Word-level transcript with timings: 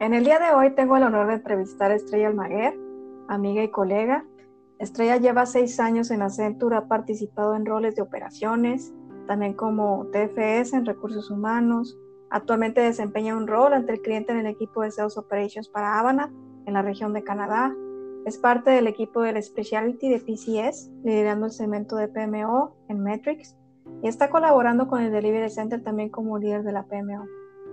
En 0.00 0.14
el 0.14 0.22
día 0.24 0.38
de 0.38 0.54
hoy 0.54 0.70
tengo 0.76 0.96
el 0.96 1.02
honor 1.02 1.26
de 1.26 1.34
entrevistar 1.34 1.90
a 1.90 1.96
Estrella 1.96 2.28
Almaguer, 2.28 2.72
amiga 3.26 3.64
y 3.64 3.68
colega. 3.68 4.24
Estrella 4.78 5.16
lleva 5.16 5.44
seis 5.44 5.80
años 5.80 6.12
en 6.12 6.22
Accenture, 6.22 6.76
ha 6.76 6.86
participado 6.86 7.56
en 7.56 7.66
roles 7.66 7.96
de 7.96 8.02
operaciones, 8.02 8.94
también 9.26 9.54
como 9.54 10.06
TFS 10.12 10.74
en 10.74 10.86
recursos 10.86 11.32
humanos. 11.32 11.98
Actualmente 12.30 12.80
desempeña 12.80 13.36
un 13.36 13.48
rol 13.48 13.72
ante 13.72 13.92
el 13.92 14.00
cliente 14.00 14.30
en 14.30 14.38
el 14.38 14.46
equipo 14.46 14.82
de 14.82 14.92
Sales 14.92 15.18
Operations 15.18 15.68
para 15.68 15.98
Havana, 15.98 16.32
en 16.66 16.74
la 16.74 16.82
región 16.82 17.12
de 17.12 17.24
Canadá. 17.24 17.74
Es 18.24 18.38
parte 18.38 18.70
del 18.70 18.86
equipo 18.86 19.22
del 19.22 19.42
Specialty 19.42 20.10
de 20.10 20.20
PCS, 20.20 20.92
liderando 21.02 21.46
el 21.46 21.52
segmento 21.52 21.96
de 21.96 22.06
PMO 22.06 22.76
en 22.88 23.02
Metrics, 23.02 23.56
y 24.04 24.06
está 24.06 24.30
colaborando 24.30 24.86
con 24.86 25.02
el 25.02 25.10
Delivery 25.10 25.50
Center 25.50 25.82
también 25.82 26.08
como 26.08 26.38
líder 26.38 26.62
de 26.62 26.70
la 26.70 26.84
PMO. 26.84 27.26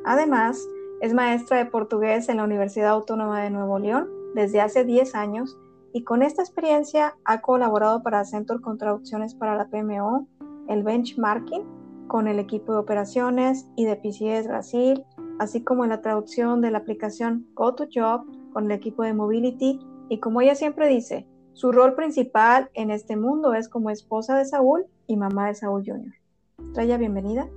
Además, 0.06 0.60
es 1.02 1.14
maestra 1.14 1.58
de 1.58 1.66
portugués 1.66 2.30
en 2.30 2.38
la 2.38 2.44
Universidad 2.44 2.90
Autónoma 2.90 3.42
de 3.42 3.50
Nuevo 3.50 3.80
León 3.80 4.10
desde 4.34 4.62
hace 4.62 4.84
10 4.84 5.16
años 5.16 5.58
y 5.94 6.04
con 6.04 6.22
esta 6.22 6.42
experiencia 6.42 7.16
ha 7.24 7.42
colaborado 7.42 8.04
para 8.04 8.20
Accenture 8.20 8.62
con 8.62 8.78
traducciones 8.78 9.34
para 9.34 9.56
la 9.56 9.70
PMO, 9.70 10.28
el 10.68 10.84
benchmarking 10.84 11.64
con 12.08 12.28
el 12.28 12.40
equipo 12.40 12.74
de 12.74 12.80
operaciones 12.80 13.68
y 13.76 13.86
de 13.86 13.96
PCS 13.96 14.48
Brasil, 14.48 15.04
así 15.40 15.64
como 15.64 15.84
en 15.84 15.90
la 15.90 16.02
traducción 16.02 16.62
de 16.62 16.72
la 16.72 16.80
aplicación 16.80 17.48
GoToJob 17.54 18.26
con 18.52 18.66
el 18.66 18.72
equipo 18.72 19.04
de 19.04 19.14
Mobility 19.14 19.80
y 20.10 20.20
como 20.20 20.42
ella 20.42 20.56
siempre 20.56 20.88
dice, 20.88 21.28
su 21.54 21.72
rol 21.72 21.96
principal 21.96 22.70
en 22.74 22.92
este 22.92 23.16
mundo 23.16 23.54
es 23.54 23.70
como 23.70 23.90
esposa 23.90 24.38
de 24.38 24.46
Saúl 24.46 24.86
y 25.08 25.16
mamá 25.18 25.48
de 25.48 25.56
Saúl 25.56 25.84
Jr. 25.86 26.14
Estrella, 26.62 26.98
bienvenida. 26.98 27.50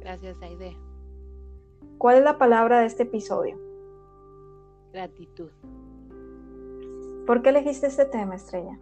Gracias, 0.00 0.36
Aide. 0.40 0.85
¿Cuál 1.98 2.18
es 2.18 2.24
la 2.24 2.38
palabra 2.38 2.80
de 2.80 2.86
este 2.86 3.04
episodio? 3.04 3.58
Gratitud. 4.92 5.50
¿Por 7.26 7.42
qué 7.42 7.48
elegiste 7.48 7.86
este 7.86 8.04
tema, 8.04 8.36
Estrella? 8.36 8.78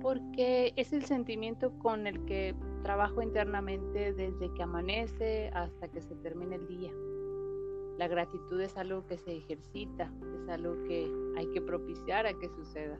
Porque 0.00 0.72
es 0.76 0.92
el 0.92 1.04
sentimiento 1.04 1.72
con 1.78 2.06
el 2.06 2.24
que 2.26 2.54
trabajo 2.82 3.22
internamente 3.22 4.12
desde 4.12 4.52
que 4.54 4.62
amanece 4.62 5.48
hasta 5.54 5.88
que 5.88 6.02
se 6.02 6.14
termina 6.16 6.54
el 6.54 6.68
día. 6.68 6.92
La 7.98 8.08
gratitud 8.08 8.60
es 8.60 8.76
algo 8.76 9.06
que 9.06 9.16
se 9.16 9.36
ejercita, 9.36 10.12
es 10.42 10.48
algo 10.48 10.82
que 10.84 11.10
hay 11.36 11.46
que 11.48 11.60
propiciar 11.60 12.26
a 12.26 12.34
que 12.34 12.48
suceda. 12.48 12.98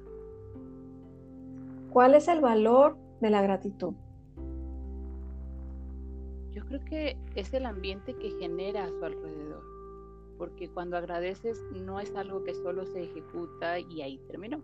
¿Cuál 1.91 2.15
es 2.15 2.27
el 2.29 2.41
valor 2.41 2.97
de 3.21 3.31
la 3.31 3.43
gratitud? 3.43 3.95
Yo 6.55 6.65
creo 6.67 6.85
que 6.85 7.17
es 7.35 7.53
el 7.53 7.67
ambiente 7.67 8.15
que 8.15 8.31
genera 8.39 8.85
a 8.85 8.89
su 8.89 9.05
alrededor, 9.05 9.65
porque 10.39 10.69
cuando 10.69 10.97
agradeces 10.97 11.61
no 11.73 11.99
es 11.99 12.15
algo 12.15 12.45
que 12.45 12.55
solo 12.55 12.87
se 12.87 13.03
ejecuta 13.03 13.81
y 13.81 14.03
ahí 14.03 14.19
terminó, 14.29 14.63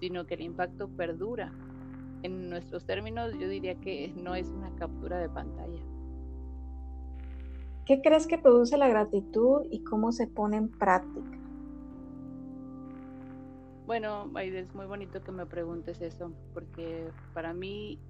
sino 0.00 0.26
que 0.26 0.34
el 0.34 0.40
impacto 0.40 0.88
perdura. 0.88 1.52
En 2.24 2.50
nuestros 2.50 2.84
términos 2.84 3.32
yo 3.38 3.48
diría 3.48 3.76
que 3.76 4.12
no 4.16 4.34
es 4.34 4.48
una 4.48 4.74
captura 4.74 5.18
de 5.18 5.28
pantalla. 5.28 5.80
¿Qué 7.86 8.02
crees 8.02 8.26
que 8.26 8.38
produce 8.38 8.76
la 8.76 8.88
gratitud 8.88 9.66
y 9.70 9.84
cómo 9.84 10.10
se 10.10 10.26
pone 10.26 10.56
en 10.56 10.70
práctica? 10.70 11.38
Bueno, 13.86 14.28
Aide, 14.34 14.60
es 14.60 14.74
muy 14.74 14.86
bonito 14.86 15.22
que 15.22 15.30
me 15.30 15.46
preguntes 15.46 16.00
eso, 16.00 16.32
porque 16.52 17.08
para 17.32 17.52
mí 17.54 18.00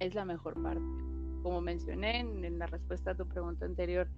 es 0.00 0.14
la 0.16 0.24
mejor 0.24 0.60
parte 0.60 0.82
como 1.46 1.60
mencioné 1.60 2.18
en, 2.18 2.58
la 2.58 2.66
respuesta 2.66 3.12
a 3.12 3.14
tu 3.14 3.28
pregunta 3.28 3.66
anterior, 3.66 4.08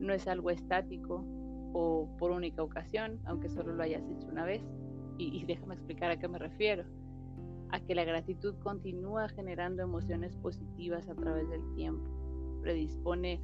no 0.00 0.12
es 0.12 0.28
algo 0.28 0.50
estático 0.50 1.24
o 1.72 2.14
por 2.18 2.30
única 2.30 2.62
ocasión, 2.62 3.20
aunque 3.24 3.48
solo 3.48 3.72
lo 3.72 3.82
hayas 3.82 4.06
hecho 4.06 4.28
una 4.28 4.44
vez. 4.44 4.62
Y, 5.16 5.46
déjame 5.46 5.76
explicar 5.76 6.10
a 6.10 6.18
qué 6.18 6.28
me 6.28 6.38
refiero. 6.38 6.84
A 7.70 7.80
que 7.80 7.94
la 7.94 8.04
gratitud 8.04 8.54
continúa 8.62 9.30
generando 9.30 9.82
emociones 9.82 10.36
positivas 10.36 11.08
a 11.08 11.14
través 11.14 11.48
del 11.48 11.62
tiempo. 11.74 12.04
Predispone 12.60 13.40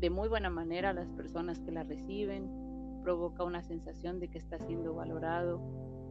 de 0.00 0.08
muy 0.08 0.30
buena 0.30 0.48
manera 0.48 0.88
a 0.88 0.94
las 0.94 1.10
personas 1.10 1.60
que 1.60 1.70
la 1.70 1.82
reciben, 1.82 2.48
provoca 3.02 3.44
una 3.44 3.62
sensación 3.62 4.20
de 4.20 4.28
que 4.28 4.38
está 4.38 4.58
siendo 4.58 4.94
valorado, 4.94 5.60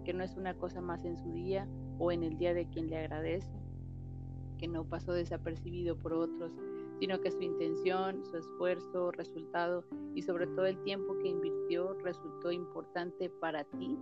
que 0.05 0.13
no 0.13 0.23
es 0.23 0.37
una 0.37 0.53
cosa 0.53 0.81
más 0.81 1.03
en 1.03 1.17
su 1.17 1.31
día 1.31 1.67
o 1.97 2.11
en 2.11 2.21
el 2.21 2.37
día 2.37 2.53
de 2.53 2.67
quien 2.67 2.91
le 2.91 2.99
agradece 2.99 3.62
que 4.57 4.67
no 4.67 4.83
pasó 4.85 5.13
desapercibido 5.13 5.95
por 5.97 6.13
otros, 6.13 6.51
sino 6.99 7.19
que 7.19 7.31
su 7.31 7.41
intención, 7.41 8.23
su 8.25 8.37
esfuerzo, 8.37 9.11
resultado 9.11 9.83
y 10.15 10.21
sobre 10.21 10.47
todo 10.47 10.65
el 10.65 10.77
tiempo 10.83 11.17
que 11.19 11.29
invirtió 11.29 11.93
resultó 12.03 12.51
importante 12.51 13.29
para 13.29 13.63
ti 13.63 13.97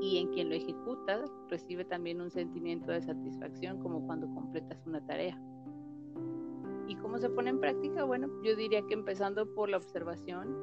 y 0.00 0.18
en 0.18 0.28
quien 0.28 0.50
lo 0.50 0.54
ejecuta 0.54 1.24
recibe 1.48 1.84
también 1.84 2.20
un 2.20 2.30
sentimiento 2.30 2.92
de 2.92 3.00
satisfacción 3.02 3.80
como 3.80 4.06
cuando 4.06 4.26
completas 4.34 4.86
una 4.86 5.04
tarea. 5.06 5.40
¿Y 6.86 6.96
cómo 6.96 7.18
se 7.18 7.30
pone 7.30 7.50
en 7.50 7.60
práctica? 7.60 8.04
Bueno, 8.04 8.28
yo 8.42 8.54
diría 8.54 8.82
que 8.82 8.92
empezando 8.92 9.46
por 9.54 9.70
la 9.70 9.78
observación, 9.78 10.54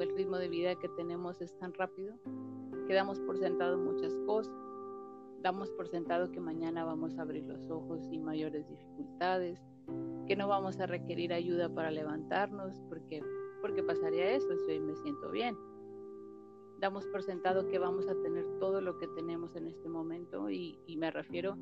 el 0.00 0.14
ritmo 0.14 0.36
de 0.36 0.48
vida 0.48 0.74
que 0.74 0.88
tenemos 0.90 1.40
es 1.40 1.56
tan 1.58 1.72
rápido, 1.74 2.14
que 2.86 2.92
damos 2.92 3.20
por 3.20 3.38
sentado 3.38 3.78
muchas 3.78 4.14
cosas 4.26 4.52
damos 5.42 5.70
por 5.72 5.88
sentado 5.88 6.30
que 6.30 6.40
mañana 6.40 6.84
vamos 6.84 7.18
a 7.18 7.22
abrir 7.22 7.44
los 7.44 7.68
ojos 7.68 8.00
sin 8.08 8.24
mayores 8.24 8.68
dificultades, 8.68 9.60
que 10.26 10.36
no 10.36 10.46
vamos 10.46 10.78
a 10.78 10.86
requerir 10.86 11.32
ayuda 11.32 11.68
para 11.68 11.90
levantarnos, 11.90 12.80
porque, 12.88 13.20
porque 13.60 13.82
pasaría 13.82 14.30
eso 14.30 14.56
si 14.58 14.72
hoy 14.72 14.80
me 14.80 14.94
siento 14.96 15.30
bien. 15.30 15.56
Damos 16.78 17.06
por 17.06 17.22
sentado 17.22 17.68
que 17.68 17.78
vamos 17.78 18.08
a 18.08 18.14
tener 18.22 18.44
todo 18.58 18.80
lo 18.80 18.98
que 18.98 19.08
tenemos 19.08 19.54
en 19.56 19.66
este 19.66 19.88
momento 19.88 20.48
y, 20.48 20.78
y 20.86 20.96
me 20.96 21.10
refiero 21.10 21.56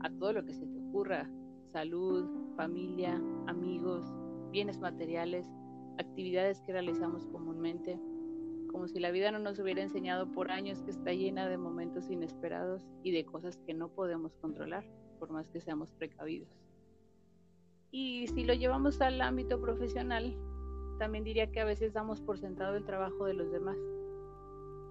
a 0.00 0.10
todo 0.10 0.32
lo 0.32 0.44
que 0.44 0.54
se 0.54 0.66
te 0.66 0.78
ocurra, 0.88 1.30
salud, 1.72 2.26
familia, 2.56 3.22
amigos, 3.46 4.04
bienes 4.50 4.78
materiales, 4.78 5.46
actividades 5.98 6.62
que 6.62 6.72
realizamos 6.72 7.26
comúnmente 7.26 7.98
como 8.66 8.88
si 8.88 9.00
la 9.00 9.10
vida 9.10 9.30
no 9.30 9.38
nos 9.38 9.58
hubiera 9.58 9.82
enseñado 9.82 10.30
por 10.32 10.50
años 10.50 10.82
que 10.82 10.90
está 10.90 11.12
llena 11.12 11.48
de 11.48 11.58
momentos 11.58 12.10
inesperados 12.10 12.84
y 13.02 13.12
de 13.12 13.24
cosas 13.24 13.58
que 13.66 13.74
no 13.74 13.88
podemos 13.88 14.34
controlar, 14.36 14.84
por 15.18 15.30
más 15.30 15.48
que 15.48 15.60
seamos 15.60 15.92
precavidos. 15.92 16.48
Y 17.90 18.26
si 18.28 18.44
lo 18.44 18.54
llevamos 18.54 19.00
al 19.00 19.20
ámbito 19.20 19.60
profesional, 19.60 20.36
también 20.98 21.24
diría 21.24 21.50
que 21.50 21.60
a 21.60 21.64
veces 21.64 21.92
damos 21.92 22.20
por 22.20 22.38
sentado 22.38 22.76
el 22.76 22.84
trabajo 22.84 23.24
de 23.26 23.34
los 23.34 23.50
demás, 23.50 23.76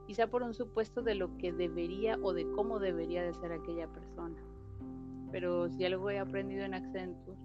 quizá 0.08 0.28
por 0.28 0.44
un 0.44 0.54
supuesto 0.54 1.02
de 1.02 1.16
lo 1.16 1.36
que 1.38 1.52
debería 1.52 2.18
o 2.22 2.34
de 2.34 2.50
cómo 2.52 2.80
debería 2.80 3.24
de 3.24 3.34
ser 3.34 3.52
aquella 3.52 3.88
persona. 3.88 4.38
Pero 5.32 5.70
si 5.70 5.84
algo 5.86 6.10
he 6.10 6.20
aprendido 6.20 6.64
en 6.64 6.74
Accenture 6.74 7.38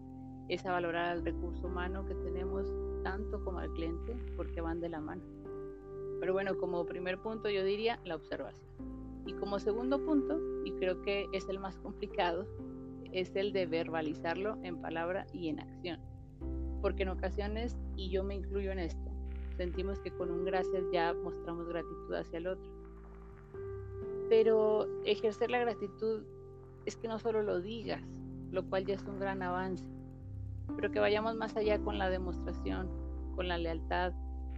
es 0.49 0.65
a 0.67 0.73
valorar 0.73 1.11
al 1.11 1.25
recurso 1.25 1.67
humano 1.67 2.05
que 2.07 2.15
tenemos 2.15 2.67
tanto 3.03 3.43
como 3.45 3.59
al 3.61 3.73
cliente, 3.73 4.17
porque 4.37 4.61
van 4.61 4.81
de 4.81 4.89
la 4.89 5.01
mano. 5.01 5.23
Pero 6.21 6.35
bueno, 6.35 6.57
como 6.59 6.85
primer 6.85 7.19
punto 7.19 7.49
yo 7.49 7.65
diría 7.65 7.99
la 8.05 8.15
observación. 8.15 8.69
Y 9.27 9.33
como 9.35 9.59
segundo 9.59 10.05
punto, 10.05 10.39
y 10.65 10.73
creo 10.73 11.03
que 11.03 11.27
es 11.33 11.49
el 11.49 11.59
más 11.59 11.77
complicado, 11.83 12.47
es 13.13 13.35
el 13.35 13.53
de 13.53 13.67
verbalizarlo 13.67 14.59
en 14.63 14.81
palabra 14.81 15.27
y 15.33 15.49
en 15.49 15.61
acción. 15.61 15.99
Porque 16.83 17.03
en 17.03 17.09
ocasiones, 17.09 17.77
y 17.97 18.11
yo 18.11 18.23
me 18.23 18.35
incluyo 18.35 18.71
en 18.71 18.79
esto, 18.79 19.11
sentimos 19.57 19.99
que 20.01 20.11
con 20.11 20.31
un 20.31 20.45
gracias 20.45 20.85
ya 20.93 21.13
mostramos 21.13 21.69
gratitud 21.69 22.15
hacia 22.15 22.39
el 22.39 22.47
otro. 22.47 22.71
Pero 24.29 24.87
ejercer 25.05 25.51
la 25.51 25.59
gratitud 25.59 26.23
es 26.87 26.97
que 26.97 27.09
no 27.09 27.19
solo 27.19 27.43
lo 27.43 27.61
digas, 27.61 28.03
lo 28.53 28.65
cual 28.65 28.87
ya 28.87 28.95
es 28.95 29.05
un 29.05 29.19
gran 29.19 29.43
avance, 29.43 29.85
pero 30.77 30.91
que 30.91 31.01
vayamos 31.01 31.35
más 31.37 31.57
allá 31.57 31.79
con 31.81 31.99
la 31.99 32.09
demostración, 32.09 32.89
con 33.35 33.49
la 33.49 33.59
lealtad, 33.59 34.13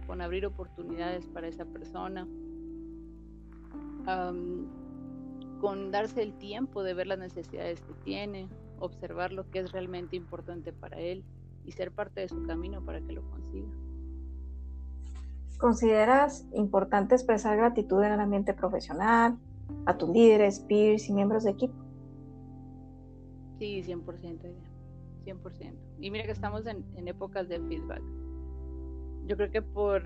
con 0.05 0.21
abrir 0.21 0.45
oportunidades 0.45 1.25
para 1.27 1.47
esa 1.47 1.65
persona, 1.65 2.27
con 5.59 5.91
darse 5.91 6.21
el 6.21 6.33
tiempo 6.33 6.83
de 6.83 6.93
ver 6.93 7.07
las 7.07 7.19
necesidades 7.19 7.81
que 7.81 7.93
tiene, 8.03 8.49
observar 8.79 9.31
lo 9.31 9.49
que 9.49 9.59
es 9.59 9.71
realmente 9.71 10.15
importante 10.15 10.73
para 10.73 10.99
él 10.99 11.23
y 11.65 11.71
ser 11.71 11.91
parte 11.91 12.21
de 12.21 12.27
su 12.27 12.43
camino 12.43 12.83
para 12.83 13.01
que 13.01 13.13
lo 13.13 13.21
consiga. 13.29 13.69
¿Consideras 15.57 16.45
importante 16.53 17.15
expresar 17.15 17.55
gratitud 17.55 18.03
en 18.03 18.11
el 18.11 18.19
ambiente 18.19 18.53
profesional, 18.53 19.37
a 19.85 19.97
tus 19.97 20.09
líderes, 20.09 20.59
peers 20.59 21.07
y 21.07 21.13
miembros 21.13 21.45
de 21.45 21.51
equipo? 21.51 21.75
Sí, 23.59 23.81
100%, 23.83 24.51
100%. 25.25 25.73
Y 26.01 26.11
mira 26.11 26.25
que 26.25 26.31
estamos 26.31 26.65
en, 26.65 26.83
en 26.95 27.07
épocas 27.07 27.47
de 27.47 27.61
feedback 27.61 28.01
yo 29.27 29.37
creo 29.37 29.51
que 29.51 29.61
por 29.61 30.03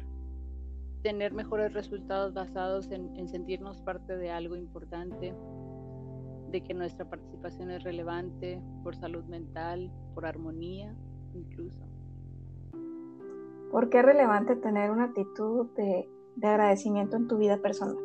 tener 1.02 1.34
mejores 1.34 1.74
resultados 1.74 2.34
basados 2.34 2.92
en, 2.92 3.28
sentirnos 3.28 3.82
parte 3.82 4.18
de 4.18 4.32
algo 4.32 4.56
importante, 4.56 5.34
de 6.52 6.62
que 6.62 6.74
nuestra 6.74 7.10
participación 7.10 7.72
es 7.72 7.84
relevante 7.84 8.62
por 8.84 8.96
salud 8.96 9.24
mental, 9.26 9.92
por 10.14 10.26
armonía 10.26 10.96
incluso. 11.34 11.86
¿Por 13.72 13.90
qué 13.90 14.00
es 14.00 14.06
relevante 14.06 14.56
tener 14.56 14.92
una 14.92 15.06
actitud 15.06 15.68
de, 15.76 16.10
de 16.36 16.48
agradecimiento 16.48 17.18
en 17.18 17.28
tu 17.28 17.38
vida 17.38 17.58
personal? 17.58 17.98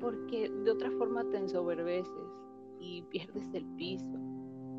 Porque 0.00 0.48
de 0.48 0.70
otra 0.70 0.90
forma 0.92 1.28
te 1.30 1.38
ensoberbeces 1.38 2.30
y 2.80 3.02
pierdes 3.10 3.52
el 3.54 3.66
piso. 3.76 4.18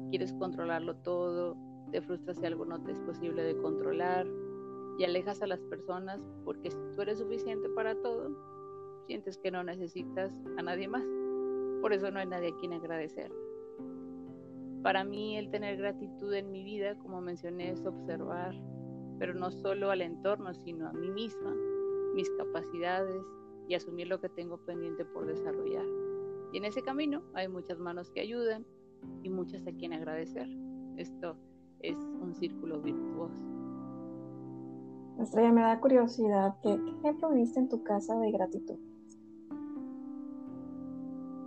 Quieres 0.10 0.32
controlarlo 0.34 0.96
todo, 0.98 1.58
te 1.92 2.02
frustras 2.02 2.38
si 2.38 2.46
algo 2.46 2.66
no 2.66 2.82
te 2.84 2.92
es 2.92 3.00
posible 3.02 3.44
de 3.44 3.58
controlar 3.58 4.28
y 4.98 5.04
alejas 5.04 5.42
a 5.42 5.48
las 5.48 5.62
personas 5.62 6.20
porque 6.44 6.72
si 6.72 6.78
tú 6.96 7.02
eres 7.02 7.20
suficiente 7.20 7.70
para 7.70 7.96
todo, 7.96 8.30
sientes 9.06 9.38
que 9.38 9.52
no 9.52 9.64
necesitas 9.64 10.32
a 10.58 10.62
nadie 10.62 10.88
más. 10.88 11.06
Por 11.82 11.94
eso 11.94 12.12
no 12.12 12.20
hay 12.20 12.26
nadie 12.26 12.50
a 12.50 12.58
quien 12.58 12.74
agradecer. 12.74 13.32
Para 14.84 15.04
mí 15.04 15.38
el 15.38 15.50
tener 15.50 15.78
gratitud 15.78 16.34
en 16.34 16.52
mi 16.52 16.64
vida, 16.64 16.98
como 17.00 17.22
mencioné, 17.22 17.72
es 17.72 17.86
observar, 17.86 18.56
pero 19.20 19.34
no 19.34 19.52
solo 19.52 19.92
al 19.92 20.02
entorno, 20.02 20.54
sino 20.54 20.88
a 20.88 20.94
mí 20.94 21.10
misma, 21.10 21.56
mis 22.14 22.30
capacidades 22.32 23.22
y 23.68 23.76
asumir 23.76 24.08
lo 24.08 24.20
que 24.20 24.30
tengo 24.30 24.58
pendiente 24.58 25.06
por 25.06 25.28
desarrollar. 25.28 25.86
Y 26.54 26.58
en 26.58 26.66
ese 26.66 26.82
camino 26.82 27.22
hay 27.34 27.48
muchas 27.48 27.80
manos 27.80 28.10
que 28.12 28.22
ayudan 28.22 28.66
y 29.24 29.30
muchas 29.30 29.66
a 29.68 29.72
quien 29.72 29.94
agradecer. 29.94 30.48
Esto 30.96 31.38
es 31.80 31.98
un 31.98 32.36
círculo 32.36 32.82
virtuoso. 32.82 33.44
Estrella, 35.20 35.52
me 35.52 35.62
da 35.62 35.80
curiosidad, 35.80 36.56
¿qué, 36.62 36.80
qué 36.84 36.92
ejemplo 36.92 37.32
viste 37.32 37.60
en 37.60 37.70
tu 37.70 37.84
casa 37.84 38.18
de 38.20 38.32
gratitud? 38.32 38.78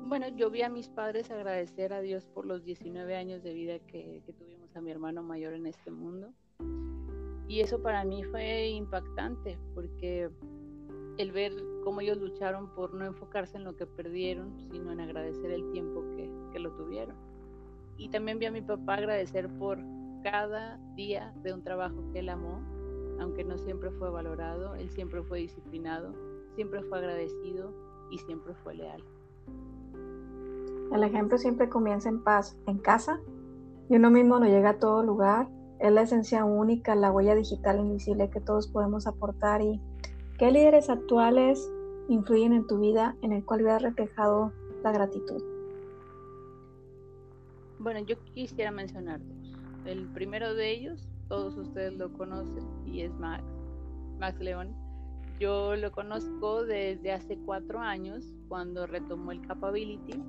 Bueno, 0.08 0.26
yo 0.36 0.50
vi 0.50 0.62
a 0.62 0.68
mis 0.68 0.88
padres 0.88 1.30
agradecer 1.30 1.92
a 1.92 2.00
Dios 2.00 2.26
por 2.26 2.44
los 2.44 2.64
19 2.64 3.14
años 3.14 3.44
de 3.44 3.54
vida 3.54 3.78
que, 3.78 4.22
que 4.26 4.32
tuvimos 4.32 4.74
a 4.74 4.80
mi 4.80 4.90
hermano 4.90 5.22
mayor 5.22 5.52
en 5.52 5.66
este 5.66 5.92
mundo. 5.92 6.32
Y 7.46 7.60
eso 7.60 7.80
para 7.80 8.04
mí 8.04 8.24
fue 8.24 8.70
impactante 8.70 9.56
porque 9.72 10.28
el 11.18 11.30
ver 11.30 11.52
cómo 11.84 12.00
ellos 12.00 12.16
lucharon 12.18 12.74
por 12.74 12.94
no 12.94 13.04
enfocarse 13.04 13.56
en 13.56 13.64
lo 13.64 13.76
que 13.76 13.86
perdieron, 13.86 14.58
sino 14.70 14.90
en 14.90 15.00
agradecer 15.00 15.50
el 15.52 15.70
tiempo 15.70 16.02
que, 16.16 16.28
que, 16.52 16.58
lo 16.58 16.72
tuvieron. 16.72 17.14
Y 17.96 18.08
también 18.08 18.38
vi 18.38 18.46
a 18.46 18.50
mi 18.50 18.62
papá 18.62 18.94
agradecer 18.94 19.48
por 19.58 19.78
cada 20.22 20.78
día 20.94 21.32
de 21.42 21.52
un 21.52 21.62
trabajo 21.62 22.04
que 22.12 22.20
él 22.20 22.28
amó, 22.28 22.60
aunque 23.20 23.44
no 23.44 23.58
siempre 23.58 23.90
fue 23.90 24.10
valorado, 24.10 24.74
él 24.74 24.90
siempre 24.90 25.22
fue 25.22 25.40
disciplinado, 25.40 26.14
siempre 26.54 26.82
fue 26.82 26.98
agradecido 26.98 27.72
y 28.10 28.18
siempre 28.18 28.54
fue 28.62 28.74
leal. 28.74 29.02
El 30.92 31.04
ejemplo 31.04 31.38
siempre 31.38 31.68
comienza 31.68 32.08
en 32.08 32.22
paz, 32.22 32.58
en 32.66 32.78
casa, 32.78 33.20
y 33.88 33.96
uno 33.96 34.10
mismo 34.10 34.38
no 34.38 34.46
llega 34.46 34.70
a 34.70 34.78
todo 34.78 35.02
lugar. 35.02 35.48
Es 35.78 35.92
la 35.92 36.02
esencia 36.02 36.44
única, 36.44 36.94
la 36.94 37.10
huella 37.10 37.34
digital 37.34 37.78
invisible 37.78 38.30
que 38.30 38.40
todos 38.40 38.68
podemos 38.68 39.06
aportar. 39.06 39.62
¿Y 39.62 39.80
qué 40.38 40.50
líderes 40.50 40.90
actuales 40.90 41.72
influyen 42.08 42.52
en 42.52 42.66
tu 42.66 42.78
vida 42.78 43.16
en 43.22 43.32
el 43.32 43.44
cual 43.44 43.62
hubieras 43.62 43.82
reflejado 43.82 44.52
la 44.82 44.92
gratitud? 44.92 45.42
Bueno, 47.78 48.00
yo 48.00 48.16
quisiera 48.34 48.70
mencionar 48.70 49.20
dos. 49.24 49.59
El 49.84 50.06
primero 50.08 50.54
de 50.54 50.70
ellos, 50.70 51.08
todos 51.28 51.56
ustedes 51.56 51.94
lo 51.94 52.12
conocen, 52.12 52.64
y 52.86 53.00
es 53.00 53.12
Max, 53.14 53.44
Max 54.18 54.38
León. 54.40 54.74
Yo 55.38 55.74
lo 55.74 55.90
conozco 55.90 56.64
desde 56.64 57.12
hace 57.12 57.38
cuatro 57.38 57.80
años, 57.80 58.34
cuando 58.48 58.86
retomó 58.86 59.32
el 59.32 59.40
Capability 59.46 60.22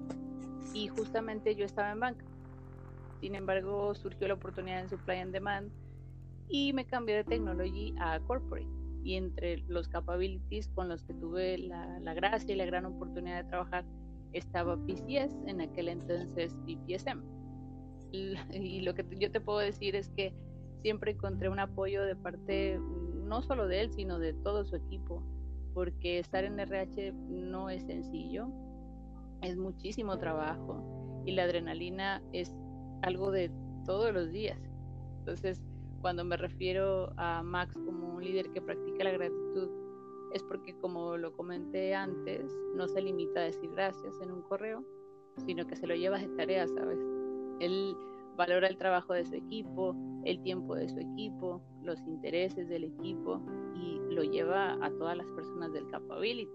y 0.74 0.88
justamente 0.88 1.56
yo 1.56 1.66
estaba 1.66 1.92
en 1.92 2.00
banca. 2.00 2.26
Sin 3.20 3.36
embargo, 3.36 3.94
surgió 3.94 4.28
la 4.28 4.36
oportunidad 4.36 4.80
en 4.80 4.90
Supply 4.90 5.18
and 5.18 5.34
Demand 5.34 5.72
y 6.48 6.72
me 6.74 6.86
cambié 6.86 7.16
de 7.16 7.24
Technology 7.24 7.94
a 8.00 8.20
Corporate. 8.22 8.68
Y 9.04 9.16
entre 9.16 9.58
los 9.68 9.88
capabilities 9.88 10.70
con 10.70 10.88
los 10.88 11.04
que 11.04 11.14
tuve 11.16 11.58
la, 11.58 12.00
la 12.00 12.14
gracia 12.14 12.54
y 12.54 12.58
la 12.58 12.66
gran 12.66 12.86
oportunidad 12.86 13.44
de 13.44 13.50
trabajar 13.50 13.84
estaba 14.32 14.78
PCS, 14.86 15.36
en 15.48 15.62
aquel 15.62 15.90
entonces 15.90 16.56
PPSM. 16.66 17.41
Y, 18.54 18.82
lo 18.82 18.94
que 18.94 19.06
yo 19.18 19.32
te 19.32 19.40
puedo 19.40 19.60
decir 19.60 19.96
es 19.96 20.10
que 20.10 20.34
siempre 20.82 21.12
encontré 21.12 21.50
un 21.50 21.60
apoyo 21.60 22.04
de 22.04 22.16
parte 22.16 22.80
no 23.24 23.42
solo 23.42 23.68
de 23.68 23.82
él, 23.82 23.92
sino 23.92 24.20
de 24.20 24.34
todo 24.34 24.66
su 24.66 24.76
equipo, 24.76 25.24
porque 25.74 26.20
estar 26.20 26.44
en 26.44 26.60
RH 26.60 27.14
no 27.30 27.70
es 27.70 27.84
sencillo, 27.84 28.48
es 29.42 29.58
muchísimo 29.58 30.18
trabajo 30.18 31.24
y 31.26 31.32
la 31.32 31.44
adrenalina 31.44 32.22
es 32.34 32.54
algo 33.04 33.32
de 33.32 33.52
todos 33.86 34.14
los 34.14 34.32
días. 34.32 34.60
Entonces, 35.20 35.62
cuando 36.02 36.26
me 36.26 36.36
refiero 36.36 37.14
a 37.18 37.42
Max 37.44 37.76
como 37.86 38.16
un 38.16 38.24
líder 38.24 38.52
que 38.52 38.62
practica 38.62 39.04
la 39.04 39.12
gratitud, 39.12 39.70
es 40.34 40.44
porque 40.44 40.76
como 40.80 41.18
lo 41.18 41.36
comenté 41.36 41.94
antes, 41.94 42.44
no 42.76 42.88
se 42.88 43.02
limita 43.02 43.42
a 43.42 43.44
decir 43.44 43.70
gracias 43.72 44.20
en 44.22 44.32
un 44.32 44.42
correo, 44.42 44.84
sino 45.46 45.66
que 45.68 45.76
se 45.76 45.88
lo 45.88 45.96
lleva 45.96 46.18
de 46.18 46.28
tarea, 46.30 46.68
¿sabes? 46.68 47.00
Él 47.62 47.96
valora 48.36 48.68
el 48.68 48.78
trabajo 48.78 49.14
de 49.14 49.26
su 49.26 49.36
equipo, 49.36 49.96
el 50.26 50.42
tiempo 50.42 50.76
de 50.76 50.90
su 50.90 51.00
equipo, 51.00 51.62
los 51.84 52.00
intereses 52.08 52.70
del 52.70 52.86
equipo 52.86 53.42
y 53.76 54.00
lo 54.14 54.24
lleva 54.24 54.74
a 54.84 54.90
todas 54.92 55.18
las 55.18 55.28
personas 55.32 55.72
del 55.74 55.88
capability 55.88 56.50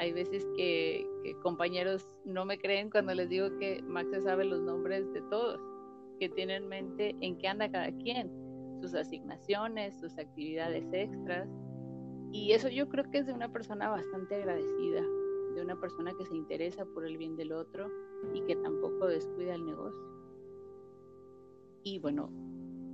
hay 0.00 0.12
veces 0.12 0.46
que, 0.56 1.06
compañeros 1.42 2.06
no 2.24 2.46
me 2.46 2.58
creen 2.58 2.88
cuando 2.88 3.12
les 3.14 3.28
digo 3.28 3.54
que 3.58 3.82
Max 3.82 4.08
sabe 4.24 4.46
los 4.46 4.62
nombres 4.62 5.12
de 5.12 5.20
todos, 5.28 5.60
que 6.18 6.30
tiene 6.30 6.56
en 6.56 6.68
mente 6.68 7.14
en 7.20 7.36
qué 7.36 7.48
anda 7.48 7.70
cada 7.70 7.92
quien, 7.92 8.30
sus 8.80 8.94
asignaciones, 8.94 10.00
sus 10.00 10.16
actividades 10.16 10.90
extras. 10.92 11.46
Y 12.32 12.52
eso 12.52 12.70
yo 12.70 12.88
creo 12.88 13.10
que 13.10 13.18
es 13.18 13.26
de 13.26 13.34
una 13.34 13.52
persona 13.52 13.90
bastante 13.90 14.36
agradecida, 14.36 15.02
de 15.54 15.62
una 15.62 15.78
persona 15.78 16.12
que 16.16 16.26
se 16.26 16.36
interesa 16.36 16.84
por 16.84 17.04
el 17.04 17.16
bien 17.16 17.36
del 17.36 17.52
otro 17.52 17.90
y 18.34 18.42
que 18.42 18.56
tampoco 18.56 19.06
descuida 19.06 19.54
el 19.54 19.64
negocio. 19.64 20.00
Y 21.82 21.98
bueno, 21.98 22.30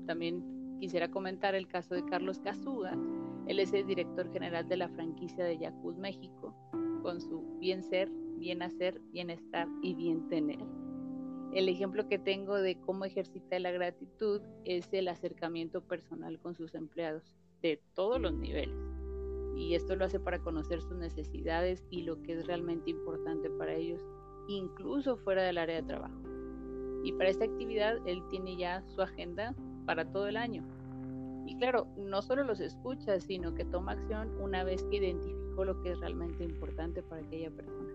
también 0.07 0.79
quisiera 0.81 1.11
comentar 1.11 1.55
el 1.55 1.67
caso 1.67 1.95
de 1.95 2.05
Carlos 2.05 2.39
Casuga. 2.41 2.97
Él 3.47 3.59
es 3.59 3.73
el 3.73 3.87
director 3.87 4.31
general 4.33 4.69
de 4.69 4.77
la 4.77 4.89
franquicia 4.89 5.45
de 5.45 5.59
Yakult 5.59 5.99
México 5.99 6.55
con 7.03 7.21
su 7.21 7.59
bien 7.59 7.83
ser, 7.83 8.11
bien 8.39 8.63
hacer, 8.63 9.01
bienestar 9.13 9.69
y 9.83 9.95
bien 9.95 10.29
tener. 10.29 10.59
El 11.53 11.69
ejemplo 11.69 12.09
que 12.09 12.19
tengo 12.19 12.57
de 12.57 12.79
cómo 12.81 13.05
ejercita 13.05 13.59
la 13.59 13.71
gratitud 13.71 14.43
es 14.65 14.93
el 14.93 15.09
acercamiento 15.09 15.81
personal 15.81 16.39
con 16.41 16.55
sus 16.55 16.75
empleados 16.75 17.35
de 17.63 17.81
todos 17.95 18.21
los 18.21 18.35
niveles. 18.35 18.96
Y 19.57 19.75
esto 19.75 19.97
lo 19.97 20.05
hace 20.05 20.21
para 20.21 20.39
conocer 20.39 20.81
sus 20.83 20.97
necesidades 20.97 21.85
y 21.91 22.03
lo 22.03 22.23
que 22.23 22.35
es 22.35 22.47
realmente 22.47 22.91
importante 22.91 23.51
para 23.51 23.75
ellos, 23.75 24.05
incluso 24.47 25.17
fuera 25.17 25.43
del 25.43 25.59
área 25.59 25.77
de 25.77 25.89
trabajo. 25.89 26.21
Y 27.03 27.13
para 27.13 27.31
esta 27.31 27.47
actividad 27.47 27.97
él 28.07 28.23
tiene 28.31 28.57
ya 28.57 28.85
su 28.87 29.03
agenda 29.03 29.55
para 29.87 30.05
todo 30.05 30.29
el 30.29 30.37
año. 30.37 30.63
Y 31.47 31.57
claro, 31.57 31.87
no 31.97 32.23
solo 32.23 32.45
los 32.45 32.61
escucha, 32.61 33.21
sino 33.21 33.55
que 33.55 33.65
toma 33.65 33.93
acción 33.93 34.31
una 34.41 34.63
vez 34.65 34.83
que 34.85 34.97
identifica 34.97 35.47
lo 35.65 35.81
que 35.83 35.93
es 35.93 36.01
realmente 36.01 36.45
importante 36.45 37.03
para 37.03 37.23
aquella 37.23 37.51
persona. 37.51 37.89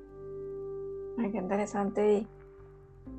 Ay, 1.17 1.31
qué 1.31 1.37
interesante. 1.37 2.27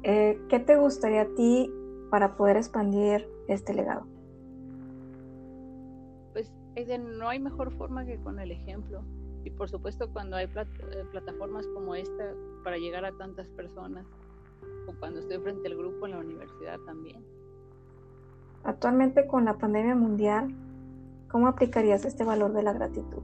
Eh, 0.02 0.40
¿Qué 0.48 0.58
te 0.58 0.76
gustaría 0.76 1.22
a 1.22 1.34
ti 1.34 1.70
para 2.10 2.36
poder 2.36 2.56
expandir 2.56 3.28
este 3.48 3.74
legado? 3.74 4.06
Pues 6.74 6.88
no 7.00 7.28
hay 7.28 7.38
mejor 7.38 7.72
forma 7.76 8.04
que 8.04 8.18
con 8.18 8.38
el 8.38 8.50
ejemplo. 8.50 9.02
Y 9.44 9.50
por 9.50 9.68
supuesto 9.68 10.10
cuando 10.12 10.36
hay 10.36 10.46
eh, 10.46 11.04
plataformas 11.10 11.66
como 11.68 11.94
esta 11.94 12.34
para 12.62 12.78
llegar 12.78 13.04
a 13.04 13.12
tantas 13.12 13.48
personas, 13.48 14.06
o 14.86 14.94
cuando 14.98 15.20
estoy 15.20 15.38
frente 15.38 15.68
al 15.68 15.76
grupo 15.76 16.06
en 16.06 16.12
la 16.12 16.18
universidad 16.18 16.78
también. 16.86 17.24
Actualmente 18.64 19.26
con 19.26 19.44
la 19.44 19.58
pandemia 19.58 19.96
mundial, 19.96 20.54
¿cómo 21.28 21.48
aplicarías 21.48 22.04
este 22.04 22.24
valor 22.24 22.52
de 22.52 22.62
la 22.62 22.72
gratitud? 22.72 23.22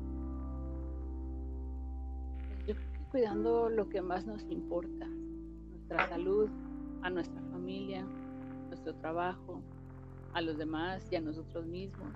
cuidando 3.11 3.71
lo 3.71 3.89
que 3.89 4.03
más 4.03 4.27
nos 4.27 4.43
importa, 4.51 5.07
nuestra 5.71 6.09
salud, 6.09 6.49
a 7.03 7.11
nuestra 7.11 7.41
familia, 7.51 8.05
nuestro 8.69 8.95
trabajo, 8.97 9.63
a 10.35 10.41
los 10.41 10.59
demás 10.59 11.07
y 11.11 11.17
a 11.17 11.21
nosotros 11.21 11.67
mismos. 11.67 12.09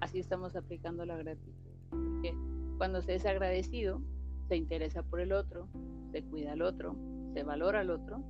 Así 0.00 0.20
estamos 0.20 0.54
aplicando 0.54 1.04
la 1.04 1.16
gratitud. 1.16 1.52
Porque 1.90 2.34
cuando 2.76 3.02
se 3.02 3.16
es 3.16 3.26
agradecido, 3.26 4.00
se 4.48 4.56
interesa 4.56 5.02
por 5.02 5.20
el 5.20 5.32
otro, 5.32 5.68
se 6.12 6.22
cuida 6.22 6.52
al 6.52 6.62
otro, 6.62 6.94
se 7.34 7.42
valora 7.42 7.80
al 7.80 7.90
otro. 7.90 8.22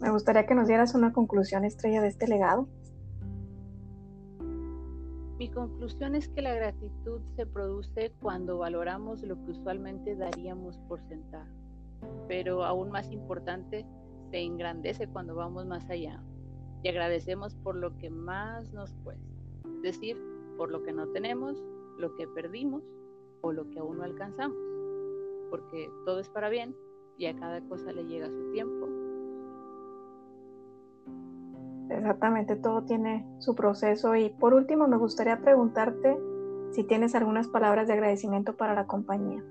Me 0.00 0.10
gustaría 0.10 0.46
que 0.46 0.54
nos 0.54 0.66
dieras 0.66 0.94
una 0.94 1.12
conclusión 1.12 1.64
estrella 1.64 2.02
de 2.02 2.08
este 2.08 2.26
legado. 2.26 2.66
Mi 5.38 5.48
conclusión 5.48 6.14
es 6.14 6.28
que 6.28 6.42
la 6.42 6.54
gratitud 6.54 7.20
se 7.36 7.46
produce 7.46 8.12
cuando 8.20 8.58
valoramos 8.58 9.22
lo 9.22 9.36
que 9.44 9.52
usualmente 9.52 10.16
daríamos 10.16 10.76
por 10.88 11.00
sentado, 11.08 11.46
pero 12.28 12.64
aún 12.64 12.90
más 12.90 13.10
importante, 13.10 13.86
te 14.30 14.40
engrandece 14.40 15.08
cuando 15.08 15.34
vamos 15.34 15.66
más 15.66 15.88
allá 15.90 16.22
y 16.82 16.88
agradecemos 16.88 17.54
por 17.56 17.76
lo 17.76 17.96
que 17.98 18.10
más 18.10 18.72
nos 18.72 18.92
cuesta, 19.04 19.24
es 19.76 19.82
decir, 19.82 20.16
por 20.56 20.70
lo 20.70 20.82
que 20.82 20.92
no 20.92 21.08
tenemos, 21.08 21.62
lo 21.98 22.14
que 22.16 22.26
perdimos 22.26 22.82
o 23.40 23.52
lo 23.52 23.68
que 23.70 23.78
aún 23.78 23.98
no 23.98 24.04
alcanzamos, 24.04 24.58
porque 25.50 25.90
todo 26.04 26.20
es 26.20 26.28
para 26.28 26.48
bien 26.48 26.74
y 27.18 27.26
a 27.26 27.36
cada 27.36 27.60
cosa 27.68 27.92
le 27.92 28.04
llega 28.04 28.30
su 28.30 28.50
tiempo. 28.52 28.88
Exactamente, 31.90 32.56
todo 32.56 32.84
tiene 32.84 33.26
su 33.38 33.54
proceso 33.54 34.16
y 34.16 34.30
por 34.30 34.54
último 34.54 34.88
me 34.88 34.96
gustaría 34.96 35.40
preguntarte 35.40 36.18
si 36.70 36.84
tienes 36.84 37.14
algunas 37.14 37.48
palabras 37.48 37.86
de 37.86 37.92
agradecimiento 37.92 38.56
para 38.56 38.74
la 38.74 38.86
compañía. 38.86 39.44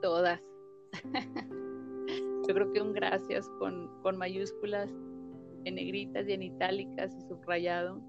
Todas. 0.00 0.40
Yo 2.48 2.54
creo 2.54 2.72
que 2.72 2.80
un 2.80 2.92
gracias 2.92 3.48
con, 3.58 3.90
con 4.02 4.16
mayúsculas, 4.16 4.88
en 5.66 5.74
negritas 5.74 6.28
y 6.28 6.32
en 6.32 6.44
itálicas 6.44 7.12
y 7.16 7.20
subrayado, 7.22 8.00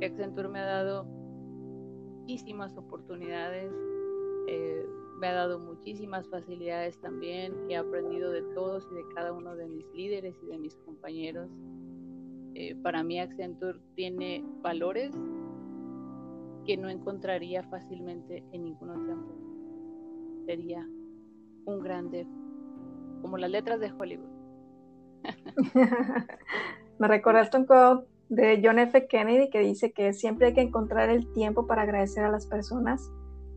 que 0.00 0.06
Accenture 0.06 0.48
me 0.48 0.58
ha 0.58 0.66
dado 0.66 1.04
muchísimas 1.04 2.76
oportunidades, 2.76 3.72
eh, 4.48 4.84
me 5.20 5.28
ha 5.28 5.34
dado 5.34 5.60
muchísimas 5.60 6.28
facilidades 6.28 7.00
también, 7.00 7.54
he 7.68 7.76
aprendido 7.76 8.32
de 8.32 8.42
todos 8.54 8.88
y 8.90 8.94
de 8.96 9.04
cada 9.14 9.32
uno 9.32 9.54
de 9.54 9.68
mis 9.68 9.86
líderes 9.94 10.34
y 10.42 10.46
de 10.46 10.58
mis 10.58 10.74
compañeros. 10.78 11.48
Eh, 12.54 12.74
para 12.82 13.04
mí 13.04 13.20
Accenture 13.20 13.78
tiene 13.94 14.44
valores 14.60 15.12
que 16.66 16.76
no 16.76 16.88
encontraría 16.88 17.62
fácilmente 17.62 18.42
en 18.50 18.64
ninguna 18.64 18.94
otra 18.94 19.12
empresa. 19.12 19.44
Sería 20.46 20.88
un 21.66 21.78
grande, 21.80 22.26
como 23.22 23.38
las 23.38 23.50
letras 23.50 23.78
de 23.78 23.92
Hollywood. 23.92 24.28
Me 27.00 27.08
recordaste 27.08 27.56
un 27.56 27.64
quote 27.64 28.06
de 28.28 28.60
John 28.62 28.78
F. 28.78 29.06
Kennedy 29.08 29.48
que 29.48 29.60
dice 29.60 29.90
que 29.90 30.12
siempre 30.12 30.48
hay 30.48 30.54
que 30.54 30.60
encontrar 30.60 31.08
el 31.08 31.32
tiempo 31.32 31.66
para 31.66 31.82
agradecer 31.82 32.24
a 32.24 32.30
las 32.30 32.46
personas 32.46 33.10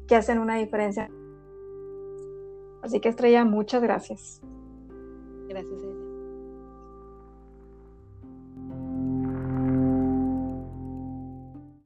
que 0.07 0.15
hacen 0.15 0.39
una 0.39 0.55
diferencia. 0.55 1.11
Así 2.81 3.01
que 3.01 3.09
Estrella, 3.09 3.43
muchas 3.43 3.83
gracias. 3.83 4.41
Gracias. 5.49 6.02